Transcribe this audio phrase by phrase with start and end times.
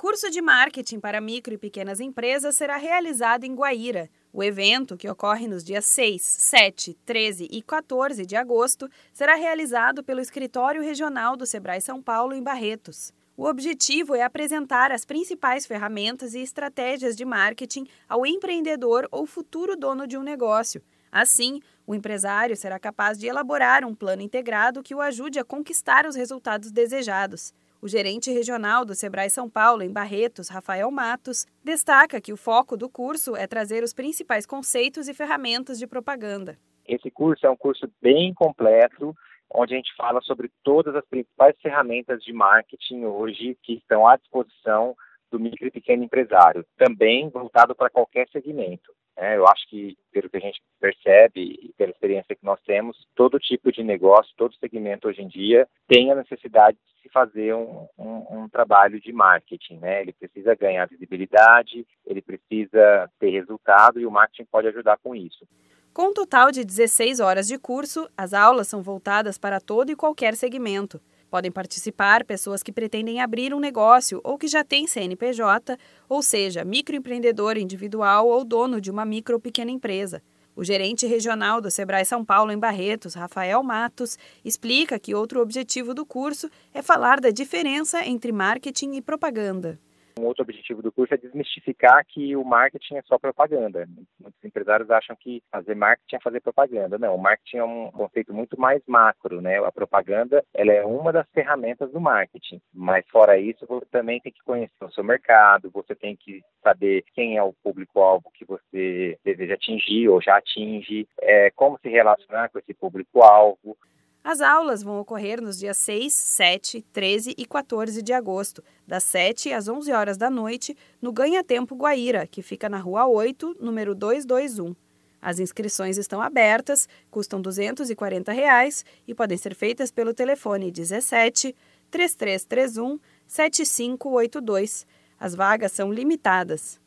[0.00, 4.08] Curso de marketing para micro e pequenas empresas será realizado em Guaíra.
[4.32, 10.02] O evento, que ocorre nos dias 6, 7, 13 e 14 de agosto, será realizado
[10.02, 13.12] pelo Escritório Regional do Sebrae São Paulo, em Barretos.
[13.36, 19.76] O objetivo é apresentar as principais ferramentas e estratégias de marketing ao empreendedor ou futuro
[19.76, 20.82] dono de um negócio.
[21.12, 26.06] Assim, o empresário será capaz de elaborar um plano integrado que o ajude a conquistar
[26.06, 27.52] os resultados desejados.
[27.82, 32.76] O gerente regional do Sebrae São Paulo, em Barretos, Rafael Matos, destaca que o foco
[32.76, 36.58] do curso é trazer os principais conceitos e ferramentas de propaganda.
[36.86, 39.16] Esse curso é um curso bem completo,
[39.50, 44.16] onde a gente fala sobre todas as principais ferramentas de marketing hoje que estão à
[44.16, 44.94] disposição
[45.30, 48.92] do micro e pequeno empresário, também voltado para qualquer segmento.
[49.16, 53.06] É, eu acho que, pelo que a gente percebe e pela experiência que nós temos,
[53.14, 56.76] todo tipo de negócio, todo segmento hoje em dia tem a necessidade
[57.12, 59.78] fazer um, um, um trabalho de marketing.
[59.78, 60.02] Né?
[60.02, 65.46] Ele precisa ganhar visibilidade, ele precisa ter resultado e o marketing pode ajudar com isso.
[65.92, 69.96] Com um total de 16 horas de curso, as aulas são voltadas para todo e
[69.96, 71.00] qualquer segmento.
[71.28, 75.76] Podem participar pessoas que pretendem abrir um negócio ou que já têm CNPJ,
[76.08, 80.22] ou seja, microempreendedor individual ou dono de uma micro ou pequena empresa.
[80.56, 85.94] O gerente regional do Sebrae São Paulo em Barretos, Rafael Matos, explica que outro objetivo
[85.94, 89.78] do curso é falar da diferença entre marketing e propaganda.
[90.20, 93.88] Um outro objetivo do curso é desmistificar que o marketing é só propaganda.
[94.20, 96.98] Muitos empresários acham que fazer marketing é fazer propaganda.
[96.98, 99.58] Não, o marketing é um conceito muito mais macro, né?
[99.64, 102.60] A propaganda, ela é uma das ferramentas do marketing.
[102.72, 107.02] Mas fora isso, você também tem que conhecer o seu mercado, você tem que saber
[107.14, 112.50] quem é o público-alvo que você deseja atingir ou já atinge, é, como se relacionar
[112.50, 113.74] com esse público-alvo.
[114.22, 119.50] As aulas vão ocorrer nos dias 6, 7, 13 e 14 de agosto, das 7
[119.50, 123.94] às 11 horas da noite, no Ganha Tempo Guaíra, que fica na Rua 8, número
[123.94, 124.76] 221.
[125.22, 131.54] As inscrições estão abertas, custam 240 reais e podem ser feitas pelo telefone 17
[131.90, 134.86] 3331 7582.
[135.18, 136.78] As vagas são limitadas.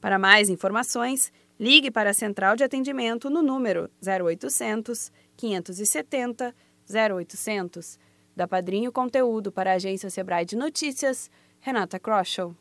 [0.00, 6.54] Para mais informações, ligue para a central de atendimento no número 0800 570
[6.94, 7.98] 0800.
[8.34, 11.30] Da Padrinho Conteúdo para a agência Sebrae de Notícias,
[11.60, 12.54] Renata Kroschel.